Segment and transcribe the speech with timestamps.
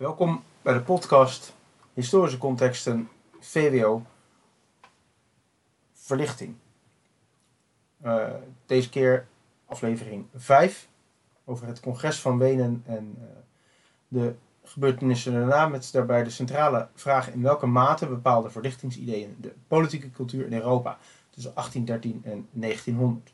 [0.00, 1.54] Welkom bij de podcast
[1.94, 3.08] Historische Contexten
[3.40, 4.02] VWO
[5.92, 6.54] Verlichting.
[8.04, 8.28] Uh,
[8.66, 9.26] deze keer
[9.66, 10.88] aflevering 5
[11.44, 13.24] over het congres van Wenen en uh,
[14.08, 20.10] de gebeurtenissen daarna met daarbij de centrale vraag in welke mate bepaalde verlichtingsideeën de politieke
[20.10, 20.98] cultuur in Europa
[21.30, 23.32] tussen 1813 en 1900.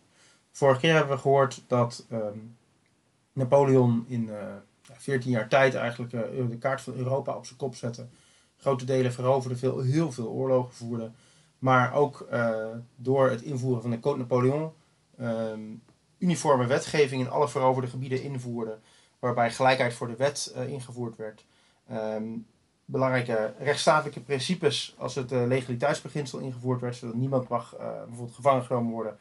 [0.50, 2.56] Vorige keer hebben we gehoord dat um,
[3.32, 4.36] Napoleon in uh,
[4.92, 8.06] 14 jaar tijd eigenlijk uh, de kaart van Europa op zijn kop zette.
[8.56, 11.10] Grote delen veroverde, veel, heel veel oorlogen voerde.
[11.58, 14.72] Maar ook uh, door het invoeren van de Code Napoleon
[15.20, 15.82] um,
[16.18, 18.78] uniforme wetgeving in alle veroverde gebieden invoerde.
[19.18, 21.44] Waarbij gelijkheid voor de wet uh, ingevoerd werd.
[21.92, 22.46] Um,
[22.84, 26.96] belangrijke rechtsstatelijke principes als het legaliteitsbeginsel ingevoerd werd.
[26.96, 29.16] Zodat niemand mag bijvoorbeeld gevangen genomen worden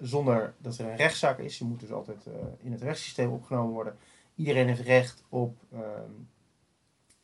[0.00, 1.58] zonder dat er een rechtszaak is.
[1.58, 2.24] Je moet dus altijd
[2.60, 3.96] in het rechtssysteem opgenomen worden.
[4.38, 6.28] Iedereen heeft recht op um,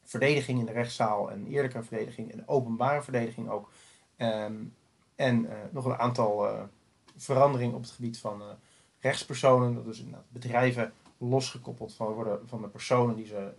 [0.02, 3.71] verdediging in de rechtszaal en eerlijke verdediging en openbare verdediging ook.
[4.16, 4.74] Um,
[5.16, 6.62] en uh, nog een aantal uh,
[7.16, 8.46] veranderingen op het gebied van uh,
[8.98, 9.74] rechtspersonen.
[9.74, 13.52] Dat inderdaad bedrijven losgekoppeld van worden van de personen die ze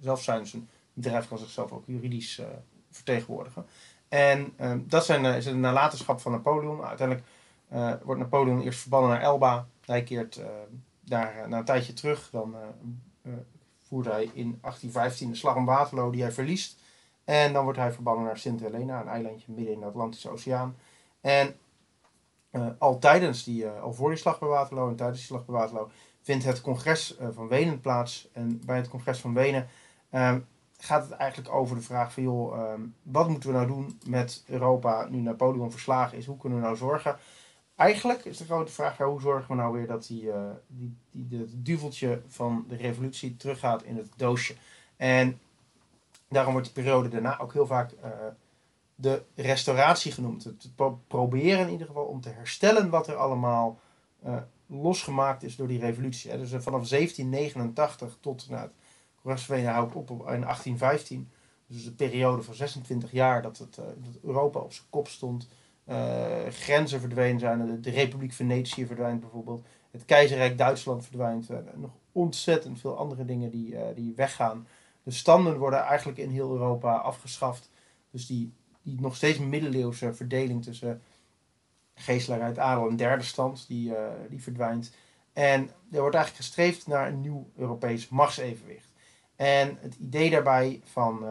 [0.00, 0.38] zelf zijn.
[0.38, 2.42] Dus een bedrijf kan zichzelf ook juridisch
[2.90, 3.66] vertegenwoordigen.
[4.08, 6.84] En um, dat zijn, is een nalatenschap van Napoleon.
[6.84, 7.28] Uiteindelijk
[8.04, 9.66] wordt Napoleon eerst verbannen naar Elba.
[9.84, 10.40] Hij keert
[11.04, 12.28] daar na een tijdje terug.
[12.30, 12.56] Dan
[13.22, 13.32] uh,
[13.80, 16.80] voert hij in 1815 de slag om Waterloo die hij verliest.
[17.24, 20.76] En dan wordt hij verbannen naar Sint Helena, een eilandje midden in de Atlantische Oceaan.
[21.20, 21.56] En
[22.78, 25.90] al tijdens die, al voor die slag bij Waterloo en tijdens die slag bij Waterloo,
[26.22, 28.28] vindt het congres van Wenen plaats.
[28.32, 29.68] En bij het congres van Wenen
[30.10, 30.46] um,
[30.78, 34.44] gaat het eigenlijk over de vraag van, joh, um, wat moeten we nou doen met
[34.46, 36.26] Europa nu Napoleon verslagen is?
[36.26, 37.16] Hoe kunnen we nou zorgen
[37.82, 41.62] eigenlijk is de grote vraag, hoe zorgen we nou weer dat die, uh, die, die,
[41.62, 44.54] duveltje van de revolutie teruggaat in het doosje.
[44.96, 45.40] En
[46.28, 48.10] daarom wordt die periode daarna ook heel vaak uh,
[48.94, 50.44] de restauratie genoemd.
[50.44, 50.70] Het
[51.06, 53.78] proberen in ieder geval om te herstellen wat er allemaal
[54.26, 56.38] uh, losgemaakt is door die revolutie.
[56.38, 58.68] Dus vanaf 1789 tot nou,
[59.22, 61.30] het houdt op, in 1815.
[61.66, 65.48] Dus de periode van 26 jaar dat, het, dat Europa op zijn kop stond
[66.48, 67.80] grenzen verdwenen zijn.
[67.80, 69.66] De, Republiek Venetië verdwijnt bijvoorbeeld.
[69.90, 71.50] Het Keizerrijk Duitsland verdwijnt.
[71.50, 74.66] Uh, nog ontzettend veel andere dingen die, uh, die weggaan.
[75.02, 77.70] De standen worden eigenlijk in heel Europa afgeschaft.
[78.10, 81.02] Dus die, die nog steeds middeleeuwse verdeling tussen
[81.94, 83.92] geestelaar uit adel en derde stand, die,
[84.28, 84.92] die verdwijnt.
[85.32, 88.92] En er wordt eigenlijk gestreefd naar een nieuw Europees machtsevenwicht.
[89.36, 91.24] En het idee daarbij van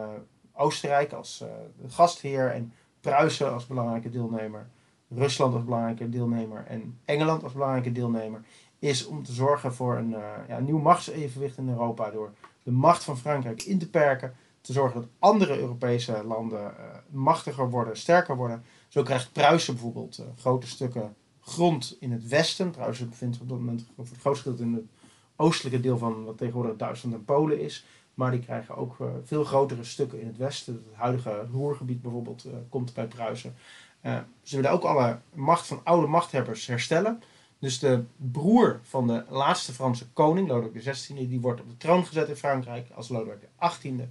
[0.52, 1.44] Oostenrijk als
[1.88, 4.66] gastheer en Pruisen als belangrijke deelnemer,
[5.08, 8.44] Rusland als belangrijke deelnemer en Engeland als belangrijke deelnemer,
[8.78, 10.18] is om te zorgen voor een, uh,
[10.48, 12.32] ja, nieuw machtsevenwicht in Europa door
[12.62, 17.70] de macht van Frankrijk in te perken, te zorgen dat andere Europese landen uh, machtiger
[17.70, 18.62] worden, sterker worden.
[18.88, 22.70] Zo krijgt Pruisen bijvoorbeeld uh, grote stukken grond in het westen.
[22.70, 24.90] Pruisen bevindt zich op dat moment voor het grootste gedeelte in het
[25.36, 27.86] oostelijke deel van wat tegenwoordig Duitsland en Polen is.
[28.14, 30.74] Maar die krijgen ook uh, veel grotere stukken in het westen.
[30.74, 33.54] Het huidige Roergebied bijvoorbeeld uh, komt bij Pruisen.
[34.02, 37.22] Uh, ze willen ook alle macht van oude machthebbers herstellen.
[37.58, 42.06] Dus de broer van de laatste Franse koning, Lodewijk XVI, die wordt op de troon
[42.06, 44.08] gezet in Frankrijk als Lodewijk XVIII.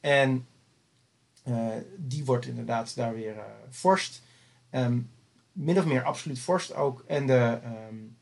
[0.00, 0.46] En
[1.96, 3.34] die wordt inderdaad daar weer
[3.68, 4.22] vorst.
[4.70, 5.10] Um,
[5.52, 7.04] min of meer absoluut vorst ook.
[7.06, 7.60] En de,
[7.90, 8.16] um,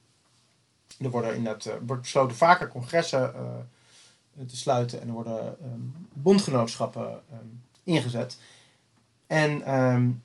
[0.98, 3.34] er worden inderdaad wordt besloten vaker congressen
[4.46, 8.38] te sluiten en er worden um, bondgenootschappen um, ingezet.
[9.26, 10.22] En um,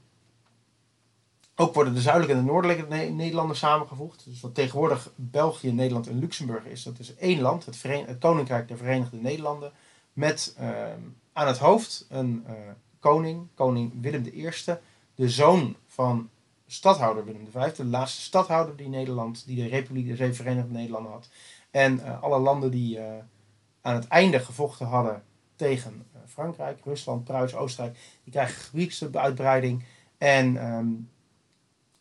[1.56, 4.26] ook worden de zuidelijke en de noordelijke ne Nederlanden samengevoegd.
[4.26, 8.78] Dus wat tegenwoordig België, Nederland en Luxemburg is, dat is één land, het, Koninkrijk der
[8.78, 9.72] Verenigde Nederlanden,
[10.14, 10.56] met
[11.34, 12.54] aan het hoofd een uh,
[13.00, 14.50] koning, koning Willem I,
[15.16, 16.30] de zoon van
[16.68, 21.30] stadhouder Willem V, de laatste stadhouder die Nederland, die de Republiek der Verenigde Nederlanden had.
[21.72, 23.00] En uh, alle landen die
[23.88, 25.24] aan het einde gevochten hadden
[25.56, 27.98] tegen uh, Frankrijk, Rusland, Pruisen, Oostenrijk.
[28.24, 29.84] Die krijgen gebiedsuitbreiding.
[30.18, 31.10] En um,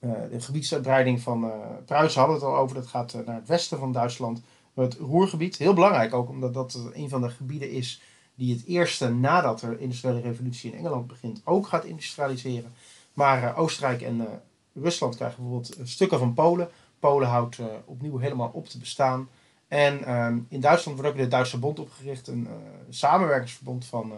[0.00, 1.50] de gebiedsuitbreiding van uh,
[1.84, 2.74] Pruisen hadden het al over.
[2.74, 4.42] Dat gaat naar het westen van Duitsland.
[4.74, 5.56] Het Roergebied.
[5.56, 8.02] Heel belangrijk ook, omdat dat een van de gebieden is
[8.34, 12.72] die het eerste nadat de industriële revolutie in Engeland begint ook gaat industrialiseren.
[13.12, 14.42] Maar Oostenrijk en
[14.74, 16.68] Rusland krijgen bijvoorbeeld stukken van Polen.
[16.98, 19.28] Polen houdt opnieuw helemaal op te bestaan.
[19.68, 22.52] En um, in Duitsland wordt ook de Duitse Bond opgericht, een uh,
[22.88, 24.12] samenwerkingsverbond van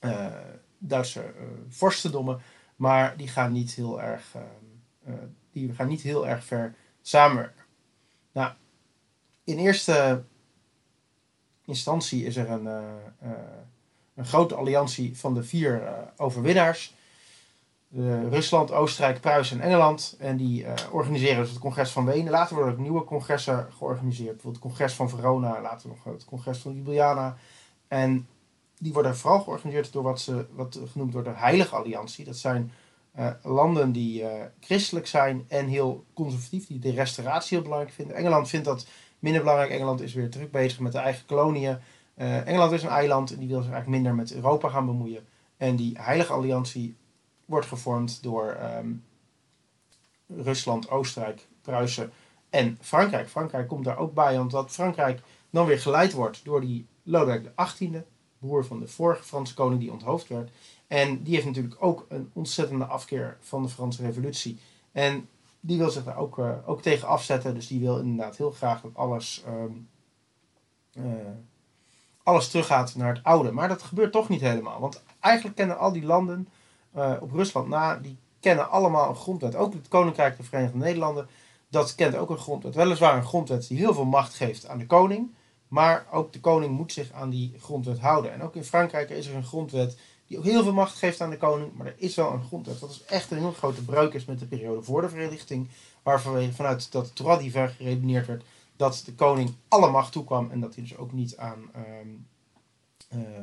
[0.00, 0.26] uh,
[0.78, 1.34] Duitse
[1.68, 2.40] vorstendommen.
[2.76, 4.34] Maar die gaan niet heel erg,
[5.52, 7.64] die gaan niet heel erg ver samenwerken.
[8.32, 8.52] Nou,
[9.44, 10.22] in eerste
[11.64, 12.66] instantie is er een
[14.14, 15.82] een grote alliantie van de vier
[16.16, 16.94] overwinnaars.
[18.30, 20.16] Rusland, Oostenrijk, Pruisen en Engeland.
[20.18, 22.30] En die organiseren dus het congres van Wenen.
[22.30, 24.32] Later worden ook nieuwe congressen georganiseerd.
[24.32, 27.36] Bijvoorbeeld het congres van Verona, later nog het congres van Ljubljana.
[27.88, 28.28] En
[28.78, 32.24] die worden vooral georganiseerd door wat, ze, wat genoemd wordt de Heilige Alliantie.
[32.24, 32.72] Dat zijn
[33.18, 34.24] uh, landen die
[34.60, 38.16] christelijk zijn en heel conservatief, die de restauratie heel belangrijk vinden.
[38.16, 38.86] Engeland vindt dat
[39.18, 39.70] minder belangrijk.
[39.70, 41.78] Engeland is weer druk bezig met de eigen koloniën.
[42.16, 45.26] Engeland is een eiland en die wil zich eigenlijk minder met Europa gaan bemoeien.
[45.56, 46.96] En die Heilige Alliantie
[47.46, 49.04] wordt gevormd door um,
[50.26, 52.12] Rusland, Oostenrijk, Pruisen
[52.50, 53.28] en Frankrijk.
[53.28, 55.20] Frankrijk komt daar ook bij, omdat Frankrijk
[55.50, 58.02] dan weer geleid wordt door die Lodewijk XVIII,
[58.38, 60.50] broer van de vorige Franse koning die onthoofd werd.
[60.86, 64.58] En die heeft natuurlijk ook een ontzettende afkeer van de Franse revolutie.
[64.92, 65.28] En
[65.60, 67.54] die wil zich daar ook, uh, ook tegen afzetten.
[67.54, 69.88] Dus die wil inderdaad heel graag dat alles, um,
[70.92, 71.04] uh,
[72.22, 73.52] alles teruggaat naar het oude.
[73.52, 74.80] Maar dat gebeurt toch niet helemaal.
[74.80, 76.48] Want eigenlijk kennen al die landen
[76.96, 79.56] uh, op Rusland na, die kennen allemaal een grondwet.
[79.56, 81.28] Ook het Koninkrijk de Verenigde Nederlanden,
[81.68, 82.74] dat kent ook een grondwet.
[82.74, 85.34] Weliswaar een grondwet die heel veel macht geeft aan de koning.
[85.68, 88.32] Maar ook de koning moet zich aan die grondwet houden.
[88.32, 91.30] En ook in Frankrijk is er een grondwet die ook heel veel macht geeft aan
[91.30, 91.72] de koning.
[91.74, 92.80] Maar er is wel een grondwet.
[92.80, 95.68] Dat is echt een heel grote breuk is met de periode voor de verlichting.
[96.02, 98.44] Waar vanuit dat Torah die geredeneerd werd
[98.76, 100.50] dat de koning alle macht toekwam.
[100.50, 102.26] En dat hij dus ook niet aan, um,
[103.12, 103.38] uh,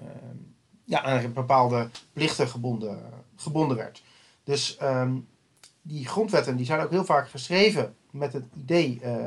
[0.00, 0.55] um,
[0.86, 2.98] ja, aan bepaalde plichten gebonden,
[3.36, 4.02] gebonden werd.
[4.44, 5.28] Dus um,
[5.82, 9.26] die grondwetten die zijn ook heel vaak geschreven met het idee uh,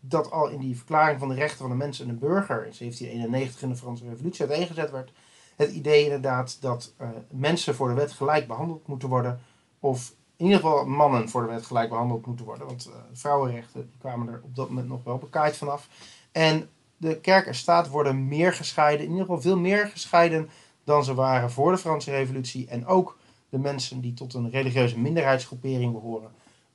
[0.00, 2.74] dat al in die verklaring van de rechten van de mensen en de burger in
[2.78, 5.12] 1791 in de Franse Revolutie uiteengezet werd.
[5.56, 9.40] Het idee inderdaad dat uh, mensen voor de wet gelijk behandeld moeten worden.
[9.80, 12.66] Of in ieder geval mannen voor de wet gelijk behandeld moeten worden.
[12.66, 15.88] Want uh, vrouwenrechten kwamen er op dat moment nog wel bekaaid vanaf.
[16.32, 19.04] En de kerk en staat worden meer gescheiden.
[19.04, 20.50] In ieder geval veel meer gescheiden
[20.84, 22.66] dan ze waren voor de Franse Revolutie.
[22.66, 23.18] En ook
[23.48, 26.30] de mensen die tot een religieuze minderheidsgroepering behoren.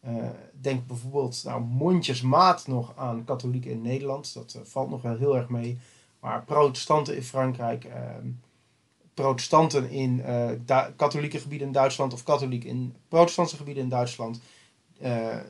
[0.08, 0.26] Uh,
[0.62, 4.34] denk bijvoorbeeld nou, mondjesmaat nog aan katholieken in Nederland.
[4.34, 5.80] Dat uh, valt nog wel heel erg mee.
[6.20, 7.94] Maar protestanten in Frankrijk, uh,
[9.14, 10.24] protestanten in
[10.96, 14.40] katholieke gebieden in Duitsland of katholiek in protestantse gebieden in Duitsland,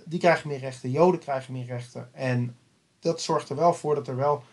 [0.06, 0.92] die krijgen meer rechten.
[0.92, 2.14] Joden krijgen meer rechten.
[2.14, 2.56] En
[3.00, 4.44] dat zorgt er wel voor dat er wel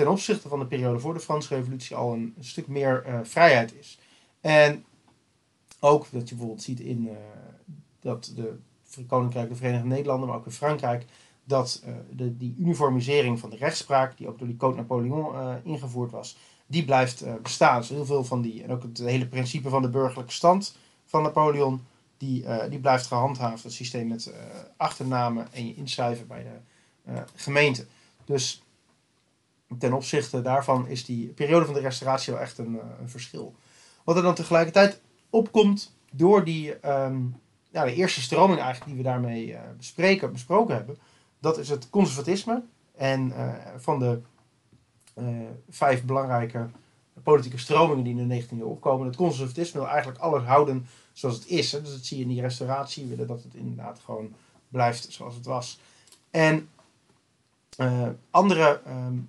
[0.00, 3.98] ten opzichte van de periode voor de Franse Revolutie al een, stuk meer vrijheid is.
[4.40, 4.84] En
[5.80, 7.12] ook dat je bijvoorbeeld ziet in uh,
[8.00, 8.58] dat de
[9.06, 11.06] Koninkrijk de Verenigde Nederlanden, maar ook in Frankrijk,
[11.44, 16.10] dat uh, de, die uniformisering van de rechtspraak, die ook door die Code Napoleon ingevoerd
[16.10, 16.36] was,
[16.66, 17.80] die blijft bestaan.
[17.80, 21.22] Dus heel veel van die, en ook het hele principe van de burgerlijke stand van
[21.22, 21.80] Napoleon,
[22.16, 23.62] die, die blijft gehandhaafd.
[23.62, 24.32] Het systeem met
[24.76, 26.42] achternamen en je inschrijven bij
[27.04, 27.86] de gemeente.
[28.24, 28.62] Dus
[29.78, 33.54] ten opzichte daarvan is die periode van de restauratie wel echt een, een verschil.
[34.04, 35.00] Wat er dan tegelijkertijd
[35.30, 37.40] opkomt door die, um,
[37.70, 40.98] ja, de eerste stroming eigenlijk die we daarmee uh, bespreken, besproken hebben.
[41.38, 42.62] Dat is het conservatisme.
[42.96, 44.20] En uh, van de
[45.68, 46.68] vijf belangrijke
[47.22, 49.06] politieke stromingen die in de 19e eeuw opkomen.
[49.06, 51.72] Het conservatisme wil eigenlijk alles houden zoals het is.
[51.72, 51.80] Hè.
[51.80, 53.06] Dus dat zie je in die restauratie.
[53.06, 54.34] willen dat het inderdaad gewoon
[54.68, 55.80] blijft zoals het was.
[56.30, 56.68] En
[58.30, 59.28] andere, um,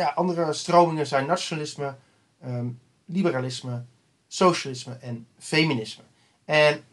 [0.00, 1.96] ja, andere stromingen zijn nationalisme,
[2.44, 3.84] um, liberalisme,
[4.26, 6.04] socialisme en feminisme.
[6.44, 6.84] En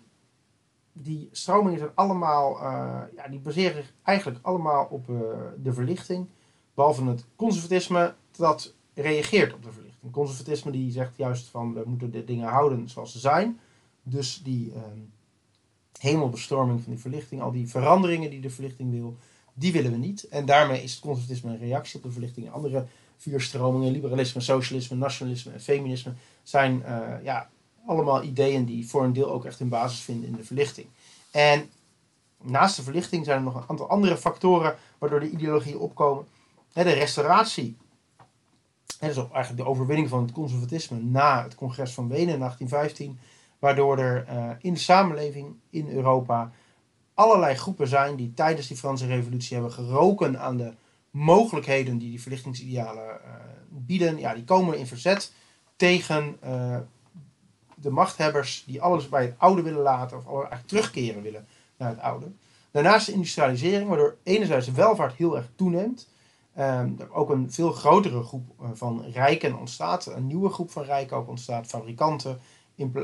[0.94, 5.20] die stromingen zijn allemaal, uh, ja, die baseren zich eigenlijk allemaal op uh,
[5.58, 6.28] de verlichting.
[6.74, 10.12] Behalve het conservatisme dat reageert op de verlichting.
[10.12, 13.60] Conservatisme die zegt juist van we moeten de dingen houden zoals ze zijn.
[14.04, 14.82] Dus die uh,
[16.00, 19.18] hemelbestorming van die verlichting, al die veranderingen die de verlichting wil,
[19.60, 20.28] die willen we niet.
[20.28, 22.52] En daarmee is het conservatisme een reactie op de verlichting.
[22.52, 22.86] Andere
[23.18, 27.50] vier stromingen, liberalisme, socialisme, nationalisme en feminisme, zijn uh, ja,
[27.86, 30.88] allemaal ideeën die voor een deel ook echt hun basis vinden in de verlichting.
[31.32, 31.70] En
[32.44, 36.26] naast de verlichting zijn er nog een aantal andere factoren waardoor de ideologieën opkomen.
[36.74, 37.78] de restauratie.
[39.00, 43.20] En dus eigenlijk de overwinning van het conservatisme na het congres van Wenen in 1815.
[43.60, 46.52] Waardoor er uh, in de samenleving in Europa
[47.18, 50.74] allerlei groepen zijn die tijdens die Franse revolutie hebben geroken aan de
[51.12, 53.32] mogelijkheden die die verlichtingsidealen uh,
[53.70, 54.18] bieden.
[54.18, 55.34] Ja, die komen in verzet
[55.76, 56.78] tegen uh,
[57.76, 61.48] de machthebbers die alles bij het oude willen laten, of eigenlijk terugkeren willen
[61.78, 62.32] naar het oude.
[62.72, 66.08] Daarnaast de industrialisering, waardoor enerzijds de welvaart heel erg toeneemt.
[66.54, 70.06] Er ook een veel grotere groep eh, van rijken ontstaat.
[70.06, 71.68] Een nieuwe groep van rijken ook ontstaat.
[71.68, 72.40] Fabrikanten,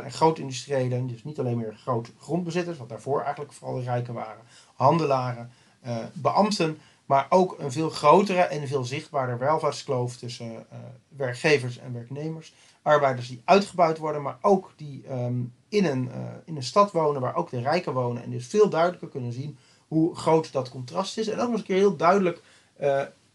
[0.07, 1.07] groot industriëlen.
[1.07, 4.43] Dus niet alleen meer groot grondbezitters, wat daarvoor eigenlijk vooral de rijken waren.
[4.75, 5.51] Handelaren,
[5.85, 6.77] uh, beambten.
[7.05, 10.65] Maar ook een veel grotere en veel zichtbaarder welvaartskloof tussen
[11.07, 12.53] werkgevers en werknemers.
[12.81, 15.33] Arbeiders die uitgebuit worden, maar ook die ehm,
[15.69, 16.09] in, een,
[16.45, 18.23] in een stad wonen waar ook de rijken wonen.
[18.23, 21.27] En dus veel duidelijker kunnen zien hoe groot dat contrast is.
[21.27, 22.41] En ook nog eens een keer heel duidelijk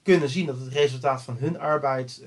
[0.02, 2.22] kunnen zien dat het resultaat van hun arbeid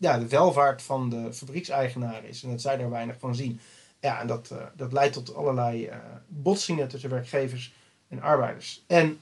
[0.00, 2.42] ja, de welvaart van de fabriekseigenaar is.
[2.42, 3.60] En dat zij daar weinig van zien.
[4.00, 7.74] Ja, en dat, uh, dat leidt tot allerlei uh, botsingen tussen werkgevers
[8.08, 8.84] en arbeiders.
[8.86, 9.18] En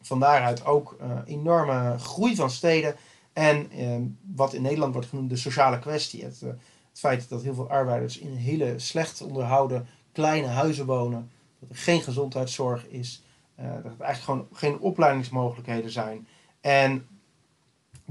[0.00, 2.94] van daaruit ook uh, enorme groei van steden.
[3.32, 4.02] En ehm,
[4.34, 6.24] wat in Nederland wordt genoemd de sociale kwestie.
[6.24, 6.58] Het, het
[6.92, 11.30] feit dat heel veel arbeiders in hele slecht onderhouden kleine huizen wonen.
[11.58, 13.22] Dat er geen gezondheidszorg is.
[13.56, 16.26] dat er eigenlijk gewoon geen opleidingsmogelijkheden zijn.
[16.60, 17.06] En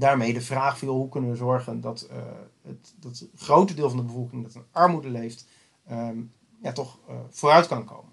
[0.00, 2.16] daarmee de vraag viel hoe kunnen we zorgen dat, uh,
[2.62, 5.46] het, dat grote deel van de bevolking dat in armoede leeft,
[5.90, 8.10] um, ja, toch uh, vooruit kan komen.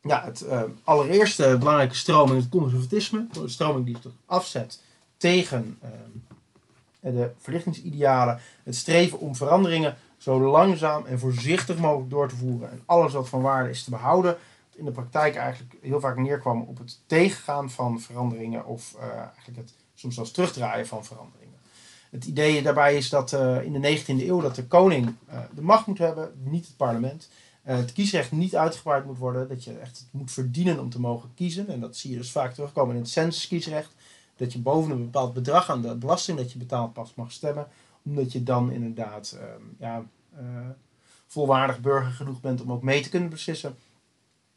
[0.00, 3.26] Ja, het uh, allereerste belangrijke stroming is het conservatisme.
[3.32, 4.82] Een stroming die zich afzet
[5.16, 8.40] tegen ehm, de verlichtingsidealen.
[8.62, 12.70] Het streven om veranderingen zo langzaam en voorzichtig mogelijk door te voeren.
[12.70, 14.36] En alles wat van waarde is te behouden.
[14.74, 18.66] In de praktijk eigenlijk heel vaak neerkwam op het tegengaan van veranderingen.
[18.66, 21.58] Of eigenlijk het soms zelfs terugdraaien van veranderingen.
[22.10, 25.62] Het idee daarbij is dat uh, in de 19e eeuw dat de koning uh, de
[25.62, 27.28] macht moet hebben, niet het parlement.
[27.66, 31.30] Uh, het kiesrecht niet uitgebreid moet worden, dat je echt moet verdienen om te mogen
[31.34, 31.68] kiezen.
[31.68, 33.94] En dat zie je dus vaak terugkomen in het censuskiesrecht.
[34.36, 37.66] Dat je boven een bepaald bedrag aan de belasting dat je betaalt pas mag stemmen.
[38.02, 40.04] Omdat je dan inderdaad ehm, ja,
[41.26, 43.76] volwaardig burger genoeg bent om ook mee te kunnen beslissen.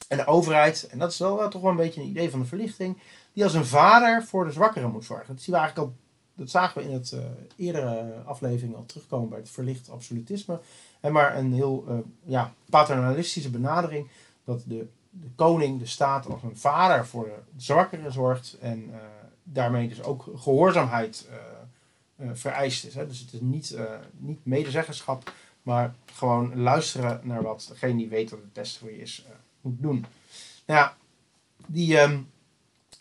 [0.07, 2.45] En de overheid, en dat is wel toch wel een beetje een idee van de
[2.45, 2.97] verlichting,
[3.33, 5.35] die als een vader voor de zwakkeren moet zorgen.
[5.35, 5.95] Dat zien eigenlijk al,
[6.35, 7.19] dat zagen we in het uh,
[7.55, 10.59] eerdere aflevering al terugkomen bij het verlicht absolutisme.
[10.99, 14.09] En maar een heel uh, ja, paternalistische benadering
[14.43, 18.95] dat de, de koning, de staat, als een vader voor de zwakkeren zorgt en uh,
[19.43, 21.27] daarmee dus ook gehoorzaamheid
[22.33, 22.95] vereist is.
[22.95, 23.07] Hè.
[23.07, 23.77] Dus het is niet,
[24.17, 29.01] niet medezeggenschap, maar gewoon luisteren naar wat degene die weet dat het beste voor je
[29.01, 29.25] is,
[29.61, 30.05] moet doen.
[30.65, 30.95] Nou ja,
[31.65, 32.29] die, um,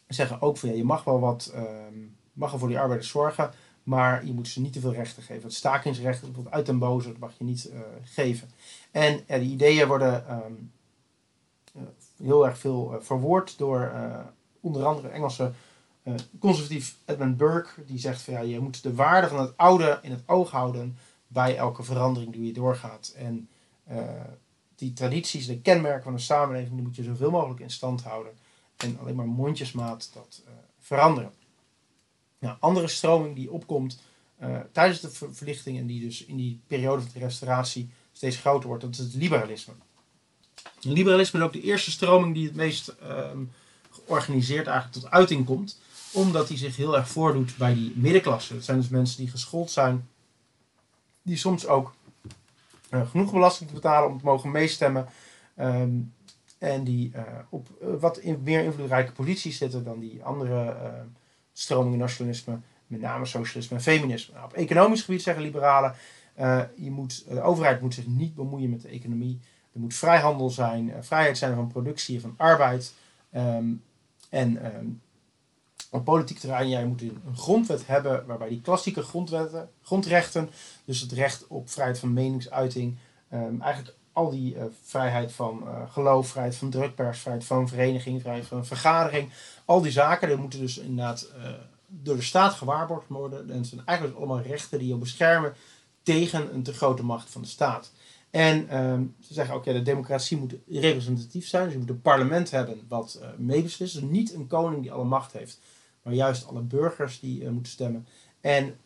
[0.08, 3.50] zeggen ook van ja, je mag wel wat, um, mag wel voor die arbeiders zorgen,
[3.82, 5.42] maar je moet ze niet te veel rechten geven.
[5.42, 8.48] Het stakingsrecht, bijvoorbeeld uit den boze, dat mag je niet uh, geven.
[8.90, 10.72] En uh, die ideeën worden um,
[11.76, 11.82] uh,
[12.16, 13.92] heel erg veel verwoord door
[14.60, 15.52] onder andere Engelse
[16.38, 20.10] conservatief Edmund Burke, die zegt van ja, je moet de waarde van het oude in
[20.10, 20.96] het oog houden
[21.26, 23.14] bij elke verandering die je doorgaat.
[23.16, 23.48] En
[24.76, 28.32] die tradities, de kenmerken van een samenleving, die moet je zoveel mogelijk in stand houden
[28.76, 31.32] en alleen maar mondjesmaat dat uh, veranderen.
[32.38, 33.98] Nou, andere stroming die opkomt
[34.42, 38.68] uh, tijdens de verlichting en die dus in die periode van de restauratie steeds groter
[38.68, 39.72] wordt, dat is het liberalisme.
[40.80, 43.30] liberalisme is ook de eerste stroming die het meest uh,
[43.90, 45.80] georganiseerd eigenlijk tot uiting komt,
[46.12, 48.54] omdat die zich heel erg voordoet bij die middenklasse.
[48.54, 50.08] Dat zijn dus mensen die geschoold zijn,
[51.22, 51.94] die soms ook
[52.90, 55.06] genoeg belasting te betalen om te mogen meestemmen.
[55.60, 56.14] Um,
[56.58, 60.76] en die uh, op uh, wat meer invloedrijke posities zitten dan die andere
[61.52, 64.34] stromingen nationalisme, met name socialisme en feminisme.
[64.34, 65.94] Nou, op economisch gebied zeggen liberalen,
[66.76, 69.40] je moet, de overheid moet zich niet bemoeien met de economie.
[69.72, 72.94] Er moet vrijhandel zijn, vrijheid zijn van productie en van arbeid.
[73.32, 73.82] Um,
[74.30, 75.00] en um,
[75.90, 80.50] op politiek terrein, jij moet een grondwet hebben waarbij die klassieke grondwetten, grondrechten,
[80.84, 82.96] dus het recht op vrijheid van meningsuiting,
[83.32, 88.20] um, eigenlijk al die uh, vrijheid van uh, geloof, vrijheid van drukpers, vrijheid van vereniging,
[88.20, 89.30] vrijheid van vergadering,
[89.64, 91.48] al die zaken, die moeten dus inderdaad uh,
[91.86, 93.50] door de staat gewaarborgd worden.
[93.50, 95.54] En het zijn eigenlijk allemaal rechten die je beschermen
[96.02, 97.92] tegen een te grote macht van de staat.
[98.30, 101.64] En um, ze zeggen ook, ja, de democratie moet representatief zijn.
[101.64, 103.94] Dus je moet een parlement hebben wat meebeslist.
[103.94, 105.60] Dus niet een koning die alle macht heeft,
[106.06, 108.06] maar juist alle burgers die moeten stemmen.
[108.40, 108.76] En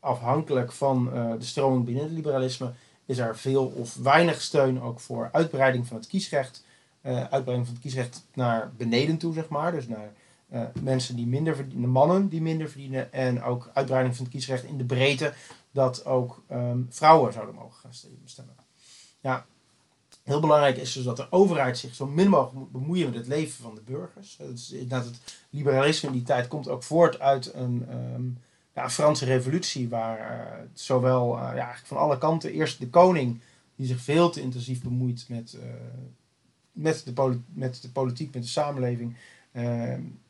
[0.00, 1.04] afhankelijk van
[1.38, 2.72] de stroming binnen het liberalisme
[3.06, 6.64] is er veel of weinig steun ook voor uitbreiding van het kiesrecht.
[7.02, 9.72] Uh, uitbreiding van het kiesrecht naar beneden toe, zeg maar.
[9.72, 10.12] Dus naar
[10.80, 13.12] mensen die minder verdienen, mannen die minder verdienen.
[13.12, 15.32] En ook uitbreiding van het kiesrecht in de breedte,
[15.70, 18.54] dat ook um, vrouwen zouden mogen gaan stemmen.
[19.20, 19.46] Ja,
[20.28, 23.26] heel belangrijk is dus dat de overheid zich zo min mogelijk moet bemoeien met het
[23.26, 24.36] leven van de burgers.
[24.52, 25.20] Is, dat het
[25.50, 27.86] liberalisme in die tijd komt ook voort uit een.
[28.14, 28.38] Um,
[28.78, 33.40] ja, Franse revolutie, waar uh, zowel uh, ja, eigenlijk van alle kanten eerst de koning,
[33.76, 35.62] die zich veel te intensief bemoeit met, uh,
[36.72, 39.16] met, de, met de politiek, met de samenleving,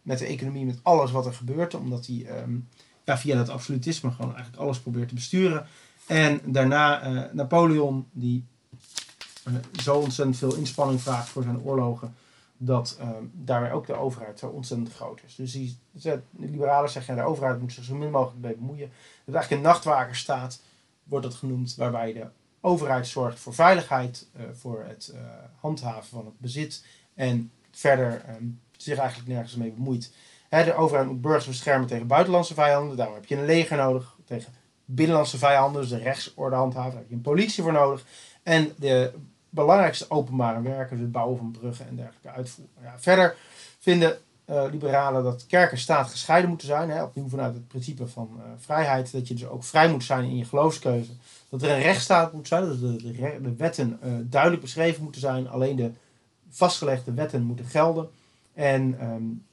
[0.03, 2.69] met de economie, met alles wat er gebeurt, omdat hij um,
[3.05, 5.67] ja, via dat absolutisme gewoon eigenlijk alles probeert te besturen.
[6.07, 8.45] En daarna Napoleon, die
[9.83, 12.15] zo ontzettend veel inspanning vraagt voor zijn oorlogen,
[12.57, 15.35] dat ehm, daarmee ook de overheid zo ontzettend groot is.
[15.35, 18.91] Dus die, de liberalen zeggen, de overheid moet zich zo min mogelijk mee bemoeien.
[19.25, 20.61] Dat eigenlijk een nachtwakerstaat
[21.05, 22.27] wordt dat genoemd, waarbij de
[22.61, 25.21] overheid zorgt voor veiligheid, uh, voor het uh,
[25.61, 30.13] handhaven van het bezit en verder um, zich eigenlijk nergens mee bemoeit.
[30.49, 34.17] De overheid moet burgers beschermen tegen buitenlandse vijanden, daarom heb je een leger nodig.
[34.25, 34.53] Tegen
[34.85, 38.05] binnenlandse vijanden, dus de rechtsorde handhaven, daar heb je een politie voor nodig.
[38.43, 39.13] En de
[39.51, 42.75] belangrijkste openbare werken, dus het bouwen van bruggen en dergelijke uitvoeren.
[42.83, 43.37] Ja, verder
[43.79, 44.19] vinden
[44.51, 46.91] uh, liberalen dat kerk en staat gescheiden moeten zijn.
[46.91, 49.13] Hè, opnieuw vanuit het principe van uh, vrijheid.
[49.13, 51.11] Dat je dus ook vrij moet zijn in je geloofskeuze.
[51.49, 52.69] Dat er een rechtsstaat moet zijn.
[52.69, 55.49] Dat de, de, de wetten uh, duidelijk beschreven moeten zijn.
[55.49, 55.91] Alleen de
[56.51, 58.11] vastgelegde wetten moeten gelden.
[58.55, 59.45] En um,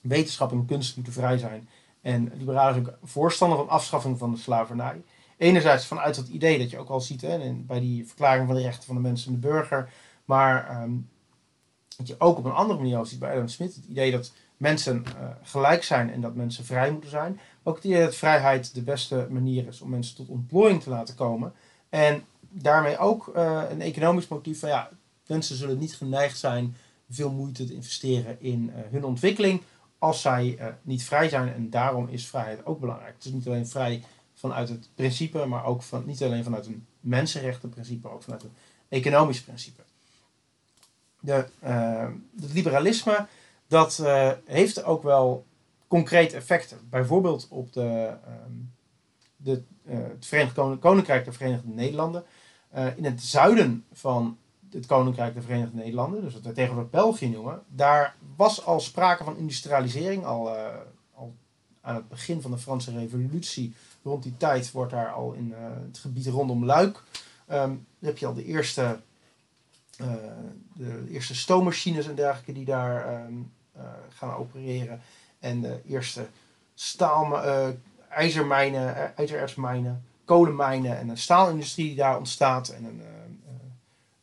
[0.00, 1.68] wetenschap en kunst moeten vrij zijn.
[2.00, 5.02] En liberalen zijn ook voorstander van afschaffing van de slavernij.
[5.40, 8.62] Enerzijds vanuit het idee dat je ook al ziet hè, bij die verklaring van de
[8.62, 9.90] rechten van de mensen en de burger.
[10.24, 11.08] Maar um,
[11.96, 13.74] dat je ook op een andere manier al ziet bij Adam Smith.
[13.74, 17.40] Het idee dat mensen uh, gelijk zijn en dat mensen vrij moeten zijn.
[17.62, 21.14] Ook het idee dat vrijheid de beste manier is om mensen tot ontplooiing te laten
[21.14, 21.52] komen.
[21.88, 24.88] En daarmee ook uh, een economisch motief van ja,
[25.26, 26.76] mensen zullen niet geneigd zijn
[27.10, 29.62] veel moeite te investeren in uh, hun ontwikkeling
[29.98, 31.54] als zij niet vrij zijn.
[31.54, 33.14] En daarom is vrijheid ook belangrijk.
[33.14, 34.02] Het is niet alleen vrij
[34.40, 38.54] vanuit het principe, maar ook van, niet alleen vanuit een mensenrechtenprincipe, ook vanuit een
[38.88, 39.82] economisch principe.
[41.20, 42.08] De, uh,
[42.40, 43.26] het liberalisme,
[43.66, 45.46] dat uh, heeft ook wel
[45.88, 46.78] concrete effecten.
[46.90, 48.16] Bijvoorbeeld op de,
[48.46, 48.72] um,
[49.36, 52.24] de, uh, het Verenigd Koninkrijk der Verenigde Nederlanden.
[52.96, 54.38] in het zuiden van
[54.70, 59.24] het Koninkrijk der Verenigde Nederlanden, dus wat wij tegenwoordig België noemen, daar was al sprake
[59.24, 60.24] van industrialisering.
[60.24, 60.50] Al,
[61.14, 61.34] al
[61.80, 65.56] aan het begin van de Franse Revolutie rond die tijd wordt daar al in uh,
[65.86, 67.02] het gebied rondom Luik.
[67.52, 69.00] Um, heb je al de eerste,
[70.00, 70.06] uh,
[70.74, 75.00] de eerste stoommachines en dergelijke die daar um, uh, gaan opereren.
[75.38, 76.26] En de eerste
[76.74, 77.44] staal,
[78.08, 82.68] ijzermijnen, ijzerertsmijnen, kolenmijnen en een staalindustrie die daar ontstaat.
[82.68, 83.02] En een,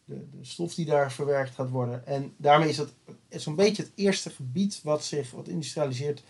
[0.05, 2.05] de, de, stof die daar verwerkt gaat worden.
[2.05, 2.93] En daarmee is het
[3.29, 6.23] zo'n beetje het eerste gebied wat zich wat industrialiseert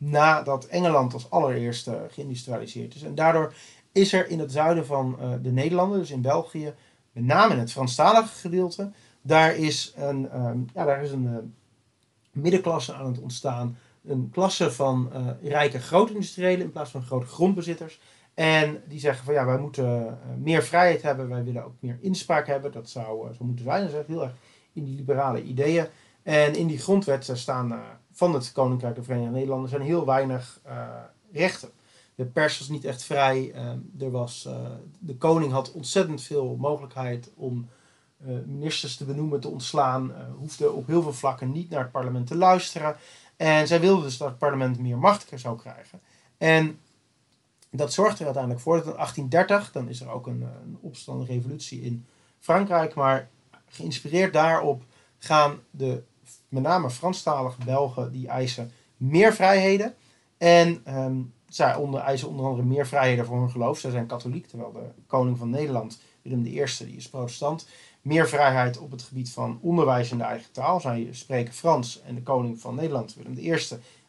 [0.00, 3.02] nadat Engeland als allereerste geïndustrialiseerd is.
[3.02, 3.54] En daardoor
[3.92, 6.74] is er in het zuiden van uh, de Nederlanden, dus in België,
[7.12, 8.90] met name in het Franstalige gedeelte,
[9.22, 11.36] daar is een, um, ja, daar is een uh,
[12.32, 13.78] middenklasse aan het ontstaan.
[14.04, 18.00] Een klasse van uh, rijke grootindustriëlen in plaats van grote grondbezitters.
[18.34, 22.46] En die zeggen van ja, wij moeten meer vrijheid hebben, wij willen ook meer inspraak
[22.46, 22.72] hebben.
[22.72, 23.82] Dat zou zo moeten zijn.
[23.82, 24.34] Dat is heel erg
[24.72, 25.86] in die liberale ideeën.
[26.22, 30.88] En in die grondwet staan van het Koninkrijk der Verenigde Nederlanden zijn heel weinig uh,
[31.32, 31.70] rechten.
[32.14, 33.54] De pers was niet echt vrij.
[33.54, 34.54] Uh, er was, uh,
[34.98, 37.68] de koning had ontzettend veel mogelijkheid om
[38.44, 40.12] ministers te benoemen, te ontslaan.
[40.38, 42.96] hoefde op heel veel vlakken niet naar het parlement te luisteren.
[43.36, 46.00] En zij wilden dus dat het parlement meer macht zou krijgen.
[46.38, 46.78] En
[47.70, 50.46] dat zorgde er uiteindelijk voor dat in 1830, dan is er ook een,
[51.06, 52.06] een revolutie in
[52.38, 52.94] Frankrijk.
[52.94, 53.28] Maar
[53.68, 54.82] geïnspireerd daarop
[55.18, 56.02] gaan de
[56.48, 59.94] met name Franstalige Belgen, die eisen meer vrijheden.
[60.38, 63.78] En um, zij onder, eisen onder andere meer vrijheden voor hun geloof.
[63.78, 67.68] Zij zijn katholiek, terwijl de koning van Nederland, Willem I, die is protestant.
[68.02, 70.80] Meer vrijheid op het gebied van onderwijs in de eigen taal.
[70.80, 73.58] Zij spreken Frans en de koning van Nederland, Willem I,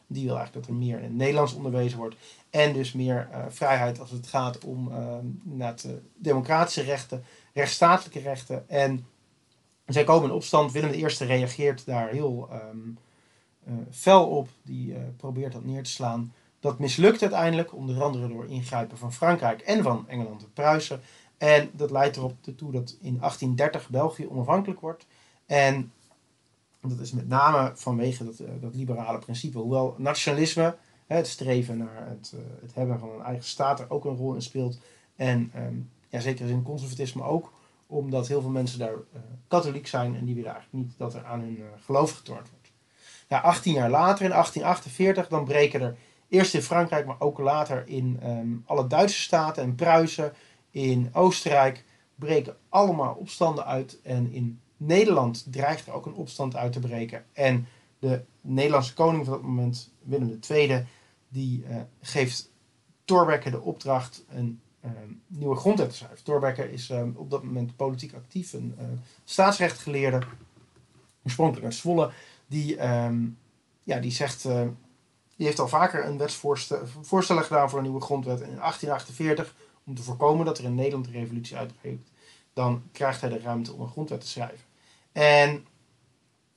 [0.06, 2.16] die wil eigenlijk dat er meer in het Nederlands onderwezen wordt.
[2.50, 4.92] En dus meer uh, vrijheid als het gaat om
[5.56, 5.68] uh,
[6.18, 9.06] democratische rechten, rechtsstatelijke rechten en
[9.92, 10.72] zij komen in opstand.
[10.72, 12.98] Willem I reageert daar heel um,
[13.68, 14.48] uh, fel op.
[14.62, 16.32] Die uh, probeert dat neer te slaan.
[16.60, 21.00] Dat mislukt uiteindelijk, onder andere door ingrijpen van Frankrijk en van Engeland en Pruisen.
[21.38, 25.06] En dat leidt erop toe dat in 1830 België onafhankelijk wordt.
[25.46, 25.92] En
[26.80, 29.58] dat is met name vanwege dat, uh, dat liberale principe.
[29.58, 30.76] Hoewel nationalisme,
[31.06, 34.42] het streven naar het, het, hebben van een eigen staat, er ook een rol in
[34.42, 34.78] speelt.
[35.16, 37.52] En um, ja, zeker in conservatisme ook
[37.92, 41.24] omdat heel veel mensen daar uh, katholiek zijn en die willen eigenlijk niet dat er
[41.24, 42.72] aan hun uh, geloof getornd wordt.
[43.28, 45.96] Ja, 18 jaar later, in 1848, dan breken er
[46.28, 50.32] eerst in Frankrijk, maar ook later in um, alle Duitse staten en Pruisen,
[50.70, 54.00] in Oostenrijk, breken allemaal opstanden uit.
[54.02, 57.24] En in Nederland dreigt er ook een opstand uit te breken.
[57.32, 57.66] En
[57.98, 60.86] de Nederlandse koning van dat moment, Willem II,
[61.28, 62.50] die uh, geeft
[63.04, 66.24] Thorbecke de opdracht een Ehm, nieuwe grondwet te schrijven.
[66.24, 68.84] Thorbecke is ehm, op dat moment politiek actief, een uh,
[69.24, 70.22] staatsrechtgeleerde,
[71.24, 72.10] oorspronkelijk uit Zwolle,
[72.46, 73.28] die, ehm,
[73.82, 74.66] ja, die zegt, uh,
[75.36, 78.40] die heeft al vaker een wetsvoorstel gedaan voor een nieuwe grondwet.
[78.40, 82.10] In 1848, om te voorkomen dat er in Nederland een revolutie uitbreekt,
[82.52, 84.66] dan krijgt hij de ruimte om een grondwet te schrijven.
[85.12, 85.66] En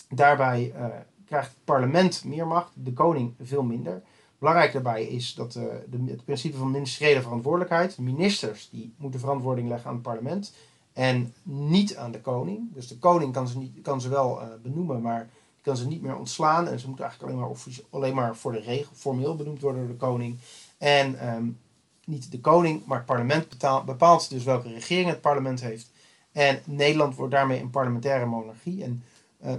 [0.09, 0.85] Daarbij uh,
[1.25, 4.01] krijgt het parlement meer macht, de koning veel minder.
[4.39, 7.97] Belangrijk daarbij is dat uh, de, het principe van ministeriële verantwoordelijkheid.
[7.97, 10.53] Ministers die moeten verantwoording leggen aan het parlement
[10.93, 12.73] en niet aan de koning.
[12.73, 15.29] Dus de koning kan ze, niet, kan ze wel uh, benoemen, maar
[15.61, 16.67] kan ze niet meer ontslaan.
[16.67, 17.57] En ze moeten eigenlijk alleen maar,
[17.89, 20.37] alleen maar voor de regel formeel benoemd worden door de koning.
[20.77, 21.59] En um,
[22.05, 23.47] niet de koning, maar het parlement
[23.85, 25.91] bepaalt dus welke regering het parlement heeft.
[26.31, 28.83] En Nederland wordt daarmee een parlementaire monarchie.
[28.83, 29.03] En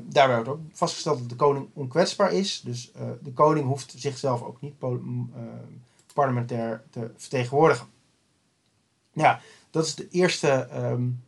[0.03, 2.61] daarbij wordt ook vastgesteld dat de koning onkwetsbaar is.
[2.61, 4.91] Dus uh, de koning hoeft zichzelf ook niet uh,
[6.15, 7.87] parlementair te vertegenwoordigen.
[9.13, 11.23] Ja, dat is de eerste um,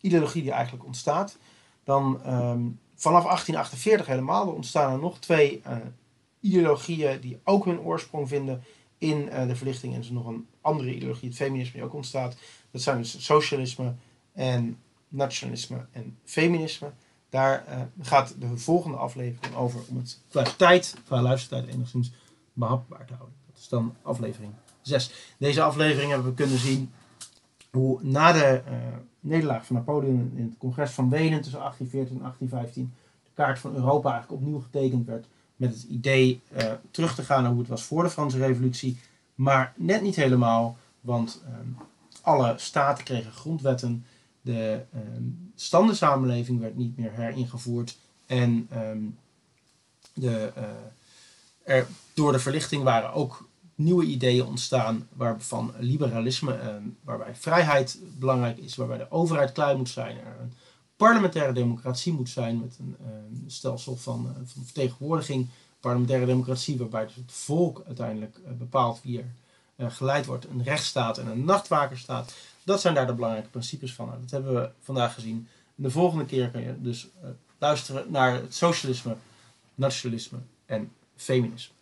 [0.00, 1.36] ideologie die eigenlijk ontstaat.
[1.84, 4.46] Dan um, vanaf 1848 helemaal.
[4.46, 5.62] Er ontstaan er nog twee
[6.40, 8.62] ideologieën die ook hun oorsprong vinden
[8.98, 9.92] in de verlichting.
[9.92, 12.36] En er is nog een andere ideologie, het feminisme, die ook ontstaat.
[12.70, 13.94] Dat zijn dus socialisme
[14.32, 16.92] en nationalisme en feminisme.
[17.30, 22.12] Daar uh, gaat de volgende aflevering over om het qua tijd, qua luistertijd enigszins
[22.52, 23.36] behapbaar te houden.
[23.46, 25.34] Dat is dan aflevering 6.
[25.38, 26.92] Deze aflevering hebben we kunnen zien
[27.70, 28.72] hoe na de uh,
[29.20, 32.92] nederlaag van Napoleon in het congres van Wenen tussen 1814 en 1815
[33.24, 37.42] de kaart van Europa eigenlijk opnieuw getekend werd met het idee uh, terug te gaan
[37.42, 38.98] naar hoe het was voor de Franse revolutie.
[39.34, 41.42] Maar net niet helemaal, want
[42.22, 44.04] alle staten kregen grondwetten
[44.54, 47.98] de um, standensamenleving werd niet meer heringevoerd.
[48.26, 49.18] En um,
[50.14, 50.52] de,
[51.62, 58.58] er, door de verlichting waren ook nieuwe ideeën ontstaan waarvan liberalisme, um, waarbij vrijheid belangrijk
[58.58, 60.52] is, waarbij de overheid klein moet zijn, er een
[60.96, 65.48] parlementaire democratie moet zijn met een stelsel van, uh, van vertegenwoordiging,
[65.80, 69.24] parlementaire democratie, waarbij dus het volk uiteindelijk uh, bepaalt wie
[69.76, 72.34] er geleid wordt, een rechtsstaat en een nachtwakerstaat.
[72.68, 74.10] Dat zijn daar de belangrijke principes van.
[74.20, 75.48] Dat hebben we vandaag gezien.
[75.74, 77.28] De volgende keer kan je dus uh,
[77.58, 79.16] luisteren naar het socialisme,
[79.74, 81.74] nationalisme en feminisme.